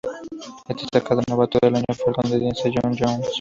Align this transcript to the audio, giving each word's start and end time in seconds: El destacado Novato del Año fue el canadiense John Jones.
El 0.67 0.75
destacado 0.77 1.21
Novato 1.27 1.59
del 1.61 1.75
Año 1.75 1.85
fue 1.95 2.05
el 2.07 2.15
canadiense 2.15 2.71
John 2.75 2.97
Jones. 2.97 3.27